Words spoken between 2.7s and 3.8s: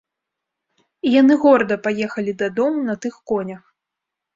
на тых конях.